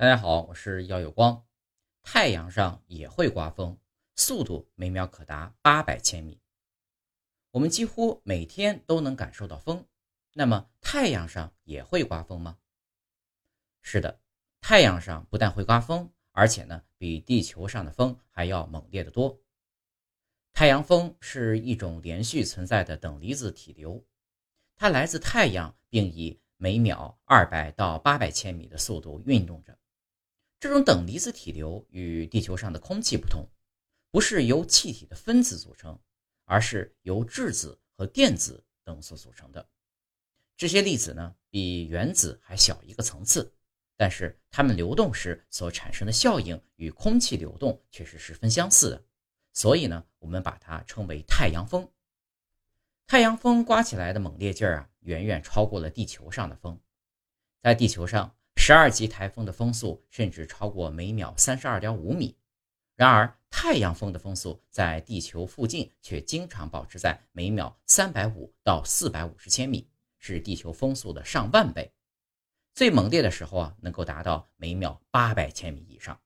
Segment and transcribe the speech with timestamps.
[0.00, 1.44] 大家好，我是耀有光。
[2.04, 3.76] 太阳上也会刮风，
[4.14, 6.40] 速度每秒可达八百千米。
[7.50, 9.84] 我们几乎每天都能感受到风。
[10.34, 12.58] 那么太阳上也会刮风吗？
[13.82, 14.20] 是的，
[14.60, 19.40] 太阳上不但会刮风，而且呢，比地球上的风还要猛烈得多。
[20.52, 24.06] 太阳风是一种连续存在的等离子体流，
[24.76, 29.76] 它来自太阳，并以每秒二百到八百千米的速度运动着。
[30.60, 33.48] 这种等离子体流与地球上的空气不同，
[34.10, 35.96] 不是由气体的分子组成，
[36.44, 39.68] 而是由质子和电子等所组成的。
[40.56, 43.52] 这些粒子呢，比原子还小一个层次，
[43.96, 49.04] 但是它们流动时所产生的效应与空气流动却是十分相似的。
[49.52, 51.88] 所以呢，我们把它称为太阳风。
[53.06, 56.80] 太阳风刮起来的猛烈劲儿啊，远远超过了地球上的风，
[57.62, 58.34] 在地球上。
[58.68, 62.36] 十二级台风的风速甚至超过每秒三十二点五米，
[62.96, 71.90] 然而太阳风的风速在地球附近却经常保持在每秒三百五到四百五十千米，是地球风速的上万倍。
[72.74, 76.20] 最猛烈的时候啊，能够达到每秒八百千米以上。